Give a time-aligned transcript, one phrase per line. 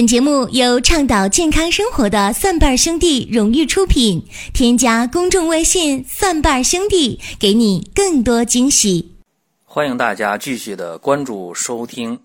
[0.00, 4.24] 本节目由倡导健康生活的蒜瓣兄弟荣誉出品。
[4.54, 9.14] 添加公众微信“蒜瓣兄弟”，给你更多惊喜。
[9.62, 12.18] 欢迎大家继续的关注收听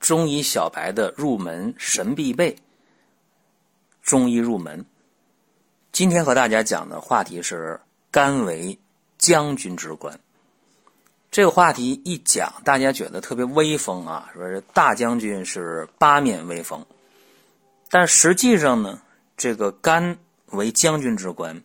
[0.00, 2.56] 中医小白的入门神必备
[4.02, 4.82] 中医入门。
[5.92, 7.78] 今天和大家讲的话题是
[8.10, 8.78] 肝为
[9.18, 10.18] 将军之官。
[11.30, 16.82] 这个话题一讲，大家觉得特别威风啊，说是大将军是八面威风。
[17.94, 19.00] 但实际上呢，
[19.36, 21.62] 这个肝为将军之官，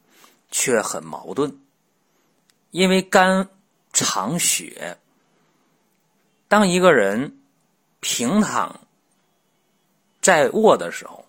[0.52, 1.60] 却很矛盾。
[2.70, 3.50] 因为肝
[3.92, 5.00] 藏血，
[6.48, 7.40] 当一个人
[8.00, 8.80] 平躺
[10.22, 11.26] 在卧的时候，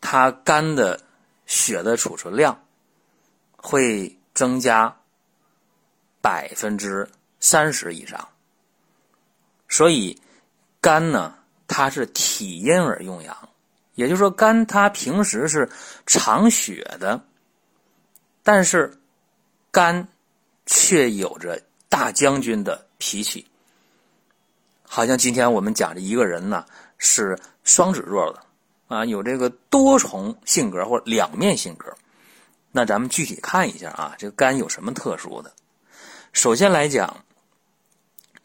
[0.00, 1.00] 他肝的
[1.46, 2.64] 血的储存量
[3.56, 4.96] 会增加
[6.20, 8.28] 百分之三十以上。
[9.68, 10.16] 所以，
[10.80, 13.36] 肝呢，它是体阴而用阳。
[13.94, 15.68] 也就是说，肝它平时是
[16.06, 17.22] 藏血的，
[18.42, 18.98] 但是
[19.70, 20.08] 肝
[20.64, 23.46] 却有着大将军的脾气。
[24.82, 26.64] 好像今天我们讲的一个人呢
[26.96, 28.42] 是双子座的
[28.88, 31.94] 啊，有这个多重性格或两面性格。
[32.70, 35.52] 那咱们具体看一下啊，这个肝有什么特殊的？
[36.32, 37.24] 首先来讲，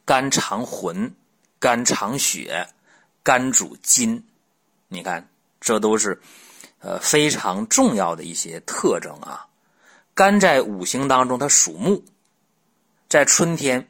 [0.03, 1.15] 肝藏魂，
[1.57, 2.67] 肝藏血，
[3.23, 4.21] 肝主筋。
[4.89, 5.25] 你看。
[5.59, 6.19] 这都是，
[6.79, 9.45] 呃，非常重要的一些特征啊。
[10.13, 12.03] 肝在五行当中，它属木，
[13.07, 13.87] 在春天，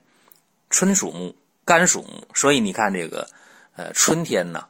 [0.70, 3.28] 春属木，肝属木，所以你看这个，
[3.76, 4.66] 呃，春天呢，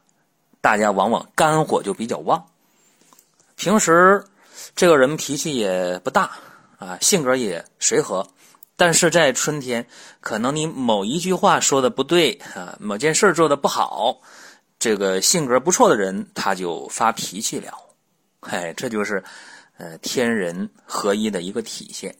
[0.61, 2.45] 大家往往肝火就比较旺。
[3.55, 4.23] 平时
[4.75, 6.31] 这个人脾气也不大
[6.77, 8.27] 啊，性格也随和，
[8.75, 9.87] 但是在春天，
[10.19, 14.21] 可能你某一句话说的不对啊，某件事做的不好。
[14.79, 17.73] 这个性格不错的人，他就发脾气了，
[18.41, 19.23] 哎，这就是
[19.77, 22.15] 呃天人合一的一个体现。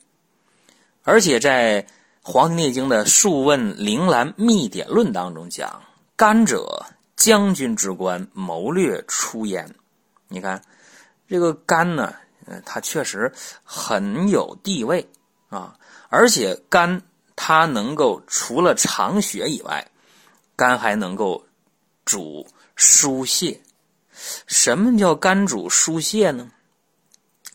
[1.04, 1.84] 而且在
[2.24, 5.80] 《黄帝内经》的《素问灵兰秘典论》当中讲
[6.18, 6.84] ：“肝者，
[7.16, 9.72] 将军之官，谋略出焉。”
[10.28, 10.60] 你看，
[11.28, 12.12] 这个肝呢，
[12.48, 13.32] 呃，它确实
[13.64, 15.08] 很有地位
[15.50, 15.78] 啊。
[16.10, 17.00] 而且肝
[17.36, 19.88] 它能够除了藏血以外，
[20.56, 21.44] 肝还能够。
[22.08, 22.48] 主
[22.78, 23.60] 疏泄，
[24.48, 26.50] 什么叫肝主疏泄呢？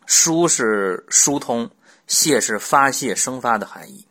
[0.04, 1.70] 疏是疏通，
[2.06, 4.06] 泄是发泄生发的含义。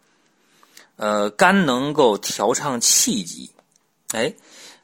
[0.96, 3.52] 呃，肝能够调畅气机，
[4.14, 4.34] 哎，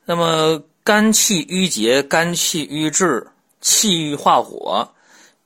[0.05, 3.27] 那么肝气郁结，肝气郁滞，
[3.59, 4.87] 气郁化火，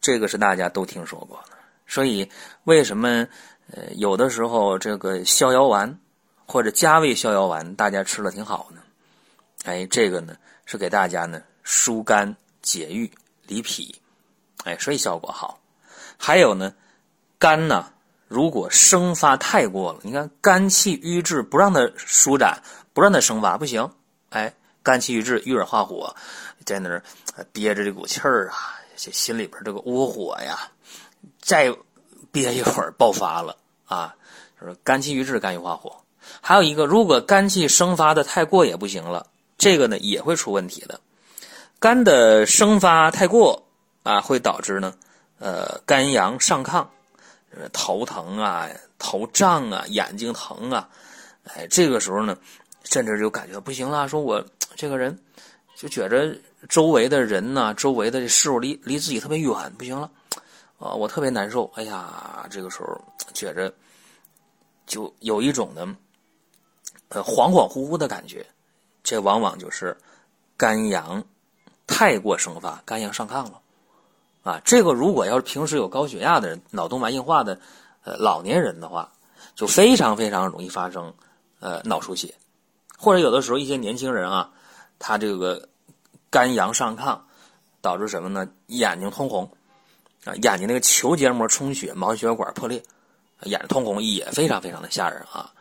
[0.02, 1.58] 这个是大家都听说过的。
[1.88, 2.30] 所以
[2.66, 3.26] 为什么
[3.72, 5.98] 呃有的时候这个逍遥丸
[6.46, 8.82] 或者加味逍遥丸，大家吃了挺好呢？
[9.64, 10.36] 哎，这个呢
[10.66, 13.10] 是给大家呢疏肝解郁
[13.46, 13.96] 理脾，
[14.64, 15.60] 哎，所以效果好。
[16.18, 16.74] 还有呢，
[17.38, 17.92] 肝呢
[18.28, 22.62] 如果生发太过了，你看肝气郁滞，不让它舒展，
[22.94, 23.88] 不让它生发，不行。
[24.30, 26.16] 哎，肝气郁滞，郁而化火，
[26.66, 27.04] 在那儿
[27.52, 30.58] 憋着这股气儿啊，这心里边这个窝火呀，
[31.40, 31.72] 再
[32.32, 33.56] 憋一会儿爆发了
[33.86, 34.16] 啊，
[34.60, 35.96] 就是肝气郁滞，肝郁化火。
[36.40, 39.28] 还有一个，如果肝气生发的太过也不行了。
[39.62, 41.00] 这个呢也会出问题的，
[41.78, 43.64] 肝的生发太过
[44.02, 44.92] 啊，会导致呢，
[45.38, 46.84] 呃，肝阳上亢，
[47.72, 48.68] 头疼啊，
[48.98, 50.90] 头胀啊，眼睛疼啊，
[51.44, 52.36] 哎，这个时候呢，
[52.86, 54.44] 甚至就感觉不行了，说我
[54.76, 55.16] 这个人
[55.76, 56.36] 就觉着
[56.68, 60.10] 周围的人呢，周围的事物离离自己特别远，不行了，
[60.80, 63.00] 啊，我特别难受，哎呀，这个时候
[63.32, 63.72] 觉着
[64.88, 65.96] 就有一种呢，
[67.10, 68.44] 呃，恍恍惚惚的感觉。
[69.04, 69.98] 这往往就是
[70.56, 71.24] 肝阳
[71.88, 73.60] 太过生发，肝阳上亢了
[74.44, 74.62] 啊！
[74.64, 77.60] 这个如果要是平时有高血压的人、脑动脉硬化的
[78.04, 79.12] 呃老年人的话，
[79.56, 81.14] 就非常非常容易发生
[81.60, 82.34] 呃脑出血，
[82.98, 84.50] 或者有的时候一些年轻人啊，
[85.00, 85.68] 他这个
[86.30, 87.20] 肝阳上亢，
[87.82, 88.48] 导致什么呢？
[88.68, 89.52] 眼睛通红
[90.26, 92.82] 啊，眼睛那个球结膜充血，毛血管破裂，
[93.44, 95.52] 眼通红也非常非常的吓人啊！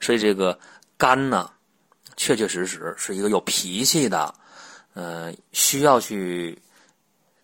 [0.00, 0.58] 所以这个
[0.98, 1.50] 肝呢。
[2.20, 4.34] 确确实实是一个有脾气的，
[4.92, 6.60] 呃，需要去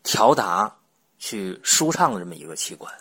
[0.03, 0.71] 调达、
[1.19, 2.93] 去舒畅的这么一个器官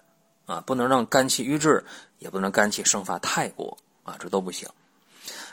[0.45, 1.83] 啊，不能让肝气郁滞，
[2.17, 4.69] 也不能肝气生发太过啊，这都不行。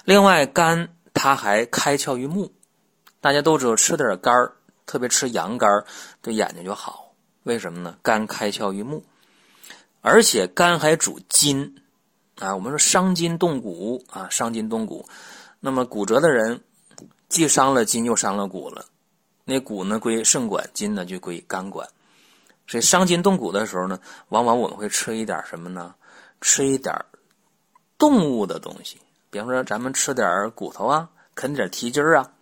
[0.05, 2.53] 另外，肝它还开窍于目，
[3.21, 4.33] 大家都知道吃点肝，
[4.87, 5.69] 特别吃羊肝，
[6.21, 7.13] 对眼睛就好。
[7.43, 7.99] 为什么呢？
[8.01, 9.05] 肝开窍于目，
[10.03, 11.83] 而且肝还主筋
[12.39, 12.55] 啊。
[12.55, 15.05] 我们说伤筋动骨啊，伤筋动骨。
[15.64, 16.61] 那么骨折的人，
[17.29, 18.85] 既伤了筋又伤了骨了，
[19.44, 21.88] 那骨呢归肾管，筋呢就归肝管。
[22.67, 24.00] 所以伤筋动骨的时候呢，
[24.31, 25.94] 往往我们会吃一点什么呢？
[26.41, 26.93] 吃一点
[27.97, 28.99] 动物的东西，
[29.31, 32.32] 比方说咱们吃点骨头啊，啃点蹄筋儿啊，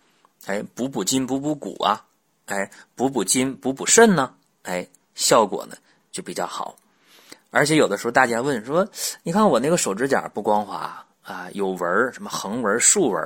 [0.47, 2.03] 哎，补补筋、补补骨啊，
[2.47, 4.33] 哎，补补筋、补补肾呢，
[4.63, 5.77] 哎，效果呢
[6.11, 6.75] 就比较好。
[7.51, 8.87] 而且有的时候大家问说，
[9.21, 13.21] 你看我那个手指甲不光滑啊，有纹，什么横纹、竖纹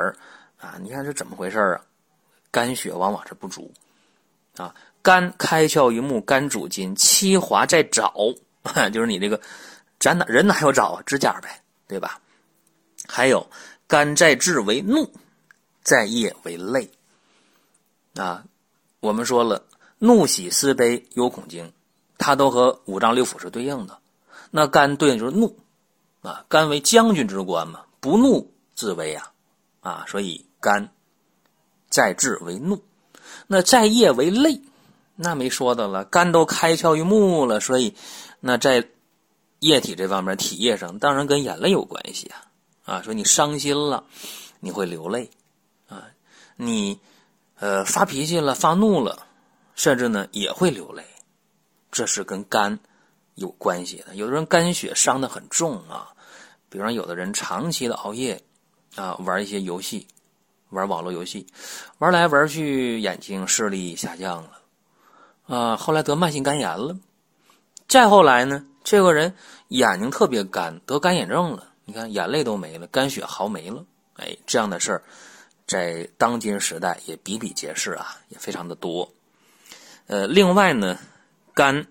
[0.58, 1.82] 啊，你看这怎么回事啊？
[2.52, 3.72] 肝血往往是不足
[4.58, 4.74] 啊。
[5.02, 8.12] 肝开窍于目，肝主筋，七华在爪，
[8.92, 9.40] 就是你这个，
[10.00, 11.04] 咱哪人哪有爪啊？
[11.06, 12.20] 指甲呗，对吧？
[13.08, 13.46] 还有
[13.88, 15.14] 肝在志为怒，
[15.84, 16.90] 在业为泪。
[18.16, 18.44] 啊，
[19.00, 19.64] 我们说了，
[20.00, 21.72] 怒喜思悲忧恐惊，
[22.18, 24.00] 它都和五脏六腑是对应的。
[24.50, 25.60] 那肝对应就是怒，
[26.22, 29.34] 啊，肝为将军之官嘛，不怒自威啊，
[29.80, 30.92] 啊，所以肝
[31.90, 32.84] 在志为怒，
[33.48, 34.62] 那在业为泪。
[35.16, 37.96] 那没说的了，肝都开窍于目了，所以
[38.42, 38.88] 那在
[39.58, 42.46] 液体这方面，体液上当然跟眼泪有关系啊
[42.86, 43.02] 啊！
[43.02, 44.04] 说你伤心了，
[44.60, 45.32] 你会流泪
[45.88, 46.06] 啊，
[46.58, 47.00] 你
[47.58, 49.26] 呃发脾气了、发怒了，
[49.74, 51.04] 甚至呢也会流泪，
[51.92, 52.78] 这是跟肝
[53.34, 54.14] 有关系的。
[54.14, 56.14] 有的人肝血伤得很重啊，
[56.76, 58.44] 比方有的人长期的熬夜
[58.98, 60.06] 啊，玩一些游戏，
[60.72, 61.48] 玩网络游戏，
[62.00, 64.52] 玩来玩去，眼睛视力下降了。
[65.48, 67.00] 啊，后来得慢性肝炎了，
[67.88, 69.34] 再后来呢，这个人
[69.70, 71.66] 眼睛特别干，得干眼症了。
[71.86, 73.86] 你看，眼泪都没了，肝血耗没了。
[74.18, 75.02] 哎，这样的事儿，
[75.66, 79.10] 在当今时代也比比皆是啊，也非常的多。
[80.08, 81.00] 呃，另外呢，
[81.54, 81.88] 肝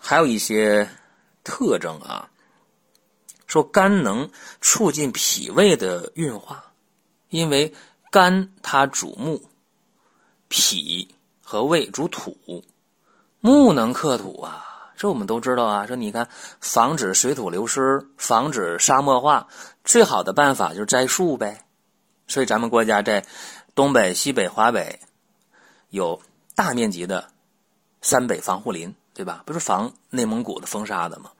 [0.00, 0.88] 还有一些
[1.44, 2.30] 特征啊，
[3.48, 4.30] 说肝能
[4.60, 6.62] 促进脾胃的运化，
[7.30, 7.74] 因为
[8.12, 9.42] 肝它主木，
[10.48, 11.08] 脾。
[11.50, 12.62] 和胃主土，
[13.40, 15.86] 木能克土啊，这我们都知道啊。
[15.86, 16.28] 说你看，
[16.60, 19.48] 防止水土流失，防止沙漠化，
[19.82, 21.64] 最好的办法就是栽树呗。
[22.26, 23.24] 所以咱们国家在
[23.74, 25.00] 东北、西北、华北
[25.88, 26.20] 有
[26.54, 27.30] 大面积的
[28.02, 29.42] 山北防护林，对吧？
[29.46, 31.30] 不是防内蒙古的风沙的吗？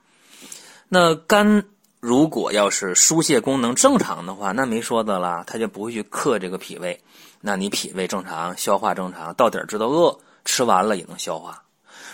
[0.87, 1.65] 那肝
[1.99, 6.99] 如果要是疏泄功能正常的话，那没说的了，他就不会去克这个脾胃。
[7.41, 11.61] 那你脾胃正常，消化正常，到点知道饿，吃完了也能消化。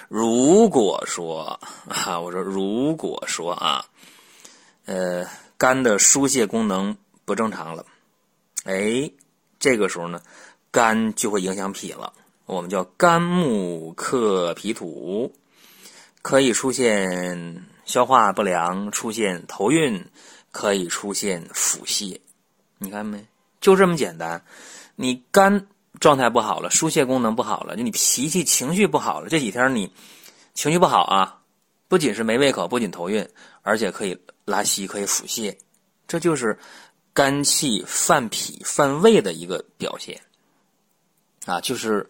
[0.07, 3.85] 如果说啊，我说如果说啊，
[4.85, 5.25] 呃，
[5.57, 7.85] 肝的疏泄功能不正常了，
[8.65, 9.09] 哎，
[9.59, 10.19] 这个时候呢，
[10.71, 12.11] 肝就会影响脾了。
[12.45, 15.31] 我们叫肝木克脾土，
[16.21, 20.05] 可以出现消化不良，出现头晕，
[20.51, 22.19] 可以出现腹泻。
[22.77, 23.25] 你看没？
[23.61, 24.43] 就这么简单。
[24.95, 25.67] 你肝
[25.99, 29.29] 状态不好了，疏泄功能不好了，就你脾气情绪不好了。
[29.29, 29.91] 这几天你
[30.53, 31.41] 情绪不好啊，
[31.87, 33.27] 不仅是没胃口，不仅头晕，
[33.61, 35.55] 而且可以拉稀，可以腹泻，
[36.07, 36.57] 这就是
[37.13, 40.19] 肝气犯脾犯胃的一个表现
[41.45, 41.59] 啊。
[41.61, 42.07] 就是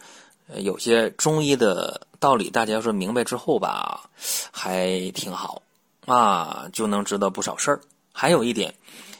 [0.58, 4.10] 有些中医的道理，大家要是明白之后吧，
[4.52, 5.62] 还挺好
[6.06, 7.82] 啊，就能知道不少事儿。
[8.14, 8.74] 还有一点，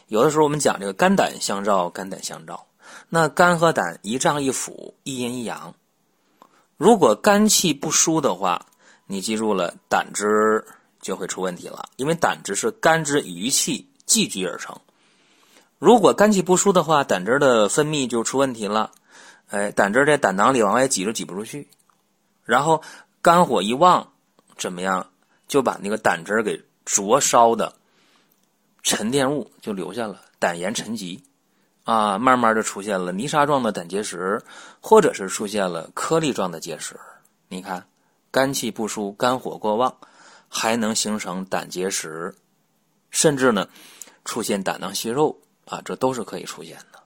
[0.06, 2.66] 有的时候我们讲这个肝胆相照，肝胆相照。
[3.08, 5.74] 那肝和胆一胀一腑，一阴一阳。
[6.76, 8.66] 如果肝气不舒的话，
[9.06, 10.64] 你记住了，胆汁
[11.00, 11.88] 就会出问题了。
[11.96, 14.78] 因为胆汁是肝之余气积聚而成。
[15.78, 18.92] 如果肝气不舒的话，胆汁的分泌就出问题了。
[19.48, 21.68] 哎，胆汁在胆囊里往外挤都挤不出去。
[22.44, 22.82] 然后
[23.20, 24.12] 肝火一旺，
[24.56, 25.06] 怎么样？
[25.48, 27.74] 就把那个胆汁给灼烧的
[28.82, 31.22] 沉淀物就留下了，胆盐沉积。
[31.84, 34.42] 啊，慢慢的出现了泥沙状的胆结石，
[34.80, 36.98] 或者是出现了颗粒状的结石。
[37.46, 37.86] 你看，
[38.32, 39.96] 肝气不舒，肝火过旺，
[40.48, 42.34] 还能形成胆结石，
[43.10, 43.68] 甚至呢，
[44.24, 46.98] 出现胆囊息肉啊，这都是可以出现的。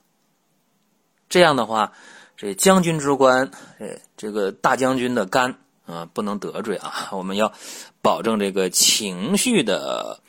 [1.28, 1.92] 这样的话，
[2.34, 5.54] 这将军之官，哎，这个大将军的肝
[5.90, 7.52] 啊，不能得罪啊， 我们要
[8.00, 10.20] 保证这个情绪的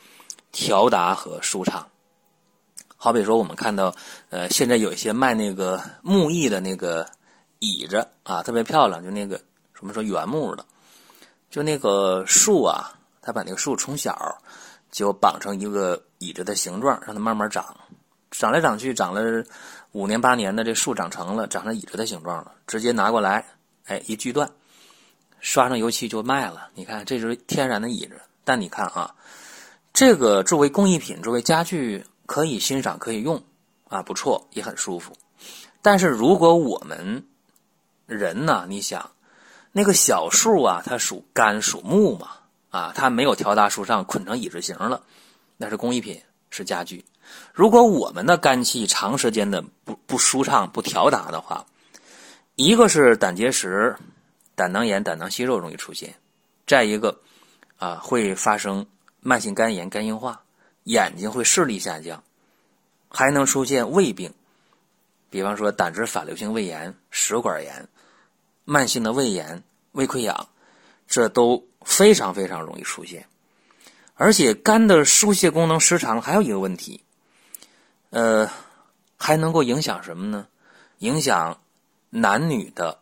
[0.50, 1.86] 调达和舒畅。
[2.96, 3.94] 好比说，我们看到，
[4.30, 7.04] 呃，现在有一些卖那个木艺的那个
[7.58, 9.36] 椅子啊，特别漂亮，就那个
[9.74, 10.64] 什么说原木的，
[11.50, 14.16] 就那个树啊，他把那个树从小
[14.90, 17.76] 就绑成一个椅子的形状，让它慢慢长，
[18.30, 19.44] 长来长去，长了
[19.90, 23.44] 五年八年的，这树长成了，长成椅子的形状了，直接拿过来，
[23.86, 24.48] 哎，一锯断，
[25.42, 26.70] 刷上油漆就卖了。
[26.74, 29.14] 你看，这就是天然的椅子，但你看啊，
[29.92, 32.02] 这个作为工艺品，作为家具。
[32.24, 33.42] 可以欣赏，可以用，
[33.88, 35.12] 啊，不错，也很舒服。
[35.82, 37.26] 但是如果我们
[38.06, 39.10] 人呢，你想
[39.70, 42.28] 那个小树啊，它属肝属木嘛，
[42.70, 45.02] 啊，它没有条大树上捆成椅子形了，
[45.58, 47.04] 那是工艺品，是家具。
[47.52, 51.66] 如果我们的肝气长时间的不不舒畅、不调达的话，
[52.54, 53.94] 一个是胆结石、
[54.62, 56.14] 胆囊炎、胆囊息肉容易出现，
[56.68, 57.20] 再一个
[57.78, 58.86] 啊会发生
[59.18, 60.40] 慢性肝炎、肝硬化，
[60.84, 62.22] 眼睛会视力下降，
[63.08, 64.32] 还能出现胃病，
[65.30, 67.88] 比方说胆汁反流性胃炎、食管炎、
[68.64, 70.48] 慢性的胃炎、胃溃疡，
[71.08, 73.26] 这都非常非常容易出现。
[74.14, 77.02] 而且肝的疏泄功能失常，还有一个问题，
[78.10, 78.48] 呃，
[79.16, 80.46] 还能够影响什么呢？
[80.98, 81.58] 影响。
[82.14, 82.98] 男女的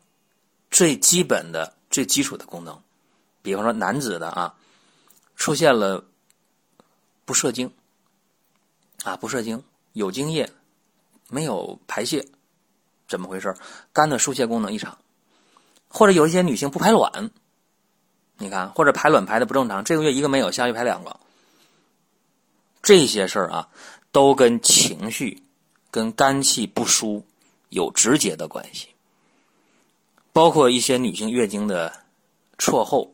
[0.71, 2.81] 最基本的、最基础的功能，
[3.43, 4.55] 比方说男子的啊，
[5.37, 6.05] 出现了
[7.25, 7.73] 不射精
[9.03, 9.63] 啊，不射精，
[9.93, 10.51] 有精液
[11.29, 12.27] 没有排泄，
[13.09, 13.55] 怎么回事？
[13.93, 14.97] 肝的疏泄功能异常，
[15.89, 17.31] 或者有一些女性不排卵，
[18.39, 21.19] 你看，或者排卵排的不正常，这个月一个没有，下月排两个，
[22.83, 23.69] 这些事儿啊，
[24.13, 25.43] 都跟情绪、
[25.91, 27.27] 跟肝气不舒
[27.71, 28.89] 有直接的关系。
[30.33, 31.93] 包括一些女性月经的
[32.57, 33.13] 错后，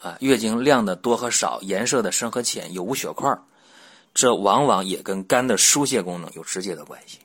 [0.00, 3.38] 啊，月经量的多和少、颜色的深和浅、有无血块，
[4.12, 7.18] 这往往也跟肝的疏泄功能有直接的关系。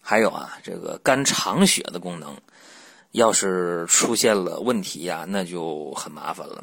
[0.00, 2.36] 还有啊，这个肝藏血的功能，
[3.12, 6.62] 要是出现了问题呀，那就很麻烦了。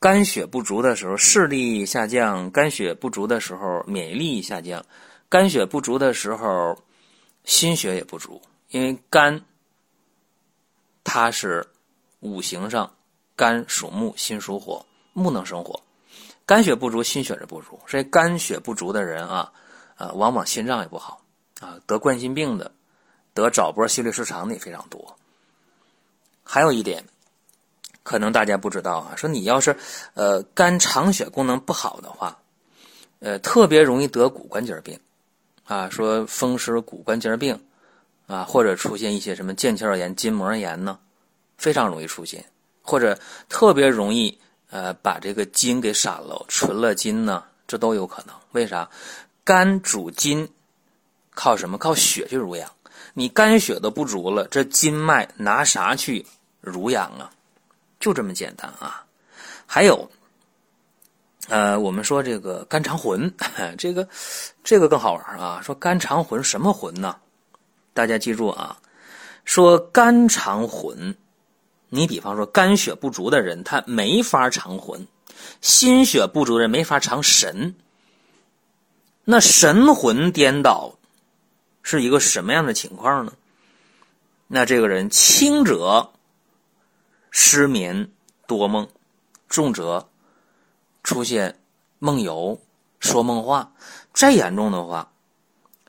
[0.00, 4.80] 肝血不足的时候，视力下降；肝血不足的时候，免疫力下降；
[5.28, 6.76] 肝血不足的时候，
[7.44, 9.44] 心血也不足，因为肝。
[11.08, 11.66] 它是
[12.20, 12.94] 五行上，
[13.34, 14.84] 肝属木，心属火，
[15.14, 15.80] 木能生火，
[16.44, 19.50] 肝血不足，心血是不足，所以肝血不足的人啊，
[19.96, 21.22] 啊，往往心脏也不好
[21.60, 22.70] 啊，得冠心病的，
[23.32, 25.16] 得早搏心律失常的也非常多。
[26.44, 27.02] 还有一点，
[28.02, 29.74] 可能大家不知道啊，说你要是
[30.12, 32.36] 呃肝藏血功能不好的话，
[33.20, 35.00] 呃，特别容易得骨关节病
[35.64, 37.58] 啊，说风湿骨关节病。
[38.28, 40.96] 啊，或者出现一些什么腱鞘炎、筋膜炎呢，
[41.56, 42.44] 非常容易出现，
[42.82, 43.18] 或者
[43.48, 44.38] 特别容易
[44.70, 48.36] 呃把这个筋给闪了、存了筋呢，这都有可能。
[48.52, 48.88] 为啥？
[49.44, 50.46] 肝主筋，
[51.30, 51.78] 靠什么？
[51.78, 52.70] 靠血去濡养。
[53.14, 56.24] 你肝血都不足了，这筋脉拿啥去
[56.60, 57.30] 濡养啊？
[57.98, 59.04] 就这么简单啊。
[59.66, 60.10] 还有，
[61.48, 63.34] 呃，我们说这个肝肠魂，
[63.78, 64.06] 这个
[64.62, 65.60] 这个更好玩啊。
[65.64, 67.16] 说肝肠魂，什么魂呢？
[67.98, 68.78] 大家记住啊，
[69.44, 71.16] 说肝藏魂，
[71.88, 75.00] 你比方说肝血不足的人，他没法藏魂；
[75.60, 77.74] 心血不足的人没法藏神。
[79.24, 80.96] 那神魂颠倒
[81.82, 83.32] 是一个什么样的情况呢？
[84.46, 86.12] 那这个人轻者
[87.32, 88.12] 失眠
[88.46, 88.88] 多梦，
[89.48, 90.08] 重者
[91.02, 91.58] 出现
[91.98, 92.60] 梦游、
[93.00, 93.72] 说梦话，
[94.14, 95.10] 再严重的话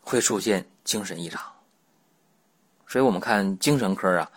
[0.02, 1.44] 会出现精神异常。
[2.90, 4.30] 所以我们看精神科啊，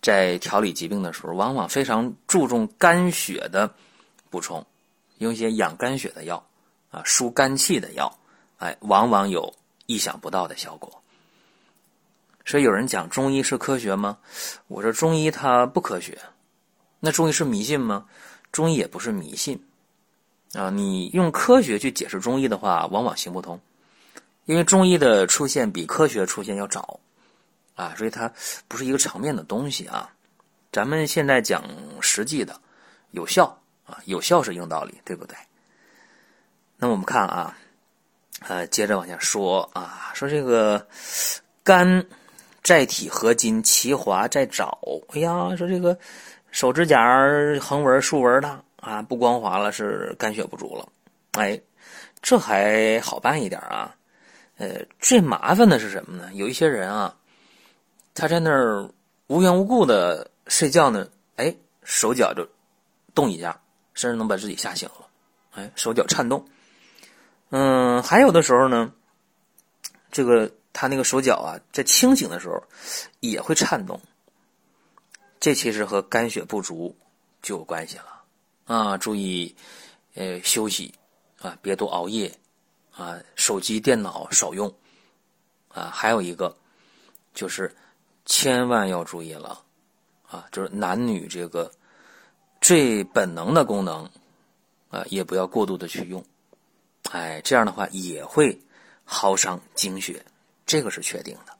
[0.00, 3.70] 在调理疾病的时候，往往非常注重肝血的
[4.30, 4.64] 补充，
[5.18, 6.42] 用一些养肝血的药
[6.90, 8.18] 啊，疏肝气的药，
[8.56, 9.52] 哎，往往有
[9.84, 10.90] 意想不到的效果。
[12.46, 14.16] 所以有人讲中医是科学吗？
[14.68, 16.18] 我说中医它不科学。
[17.00, 18.06] 那中医是迷信吗？
[18.50, 19.62] 中医也不是迷信
[20.54, 20.70] 啊。
[20.70, 23.60] 你用科学去解释中医的话，往往行不通，
[24.46, 26.98] 因为中医的出现比科学出现要早。
[27.78, 28.30] 啊，所以它
[28.66, 30.10] 不是一个场面的东西啊。
[30.72, 31.62] 咱们现在讲
[32.00, 32.60] 实际的，
[33.12, 33.56] 有效
[33.86, 35.36] 啊，有效是硬道理，对不对？
[36.76, 37.56] 那我们看啊，
[38.40, 40.84] 呃，接着往下说啊，说这个
[41.62, 42.04] 肝
[42.64, 44.76] 在体合筋，其华在爪。
[45.10, 45.96] 哎呀，说这个
[46.50, 47.00] 手指甲
[47.60, 50.88] 横纹、竖纹的啊，不光滑了，是肝血不足了。
[51.34, 51.58] 哎，
[52.20, 53.94] 这还好办一点啊。
[54.56, 56.28] 呃，最麻烦的是什么呢？
[56.34, 57.14] 有一些人啊。
[58.18, 58.90] 他在那儿
[59.28, 62.44] 无缘无故的睡觉呢，哎，手脚就
[63.14, 63.60] 动一下，
[63.94, 65.06] 甚至能把自己吓醒了，
[65.52, 66.44] 哎，手脚颤动。
[67.50, 68.92] 嗯，还有的时候呢，
[70.10, 72.60] 这个他那个手脚啊，在清醒的时候
[73.20, 74.00] 也会颤动。
[75.38, 76.96] 这其实和肝血不足
[77.40, 78.22] 就有关系了
[78.66, 78.98] 啊！
[78.98, 79.54] 注意，
[80.14, 80.92] 呃，休息
[81.40, 82.36] 啊，别多熬夜
[82.96, 84.74] 啊，手机电脑少用
[85.68, 85.88] 啊。
[85.94, 86.56] 还有一个
[87.32, 87.72] 就是。
[88.28, 89.60] 千万要注意了，
[90.28, 91.72] 啊，就是男女这个
[92.60, 94.08] 最本能的功能，
[94.90, 96.22] 啊，也不要过度的去用，
[97.10, 98.56] 哎，这样的话也会
[99.02, 100.22] 耗伤精血，
[100.66, 101.54] 这个是确定的。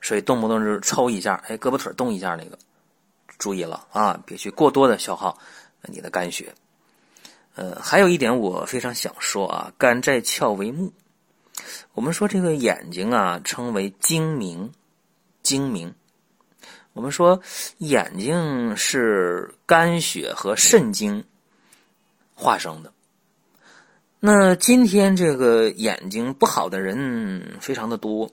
[0.00, 2.56] 所以动不动就抽一下，哎，胳膊腿动一下那个，
[3.38, 5.36] 注意了啊，别去过多的消耗
[5.82, 6.54] 你的肝血。
[7.54, 10.92] 呃，还有一点我非常想说啊，肝在窍为目。
[11.94, 14.72] 我们说这个眼睛啊，称为睛明，
[15.48, 15.94] 精明。
[16.92, 17.40] 我们说
[17.78, 21.24] 眼睛是肝血和肾精
[22.34, 22.92] 化生的。
[24.20, 28.30] 那今天这个眼睛不好的人非常的多，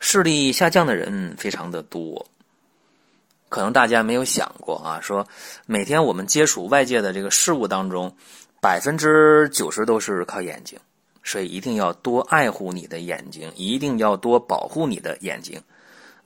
[0.00, 2.26] 视力下降的人非常的多。
[3.48, 5.26] 可能大家没有想过啊，说
[5.64, 8.14] 每天我们接触外界的这个事物当中，
[8.60, 10.78] 百分之九十都是靠眼睛。
[11.24, 15.62] 所以一定要多爱护你的眼睛，一定要多保护你的眼睛。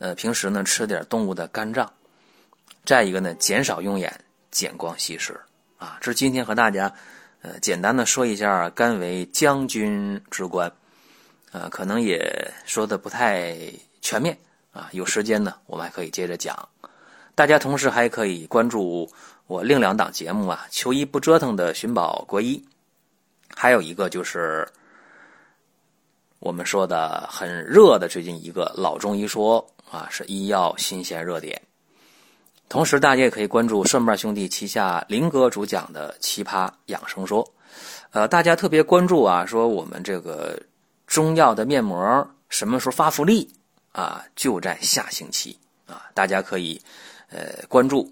[0.02, 1.88] 呃，平时呢吃点动物的肝脏，
[2.84, 4.12] 再一个呢减少用眼，
[4.50, 5.40] 减光稀释
[5.78, 5.96] 啊。
[6.00, 6.92] 这是今天和大家
[7.40, 10.68] 呃简单的说一下肝为将军之官，
[11.52, 13.56] 呃，可能也说的不太
[14.00, 14.36] 全面
[14.72, 14.88] 啊。
[14.90, 16.68] 有时间呢，我们还可以接着讲。
[17.36, 19.08] 大家同时还可以关注
[19.46, 22.60] 我另两档节目啊，求医不折腾的寻宝国医，
[23.54, 24.68] 还有一个就是。
[26.44, 31.60] 我们说的很热的最近一个老中医说啊，是医药新鲜热点。
[32.68, 37.46] 同时，大家也可以关注顺瓣兄弟旗下林哥主讲的奇葩养生说。
[38.10, 40.58] 呃，大家特别关注啊，说我们这个
[41.06, 43.50] 中药的面膜什么时候发福利
[43.92, 44.24] 啊？
[44.34, 46.80] 就在下星期啊，大家可以
[47.30, 48.10] 呃关注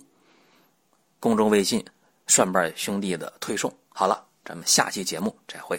[1.19, 1.85] 公众微信
[2.27, 3.75] 顺瓣兄弟的推送。
[3.89, 5.79] 好了，咱们下期节目再会。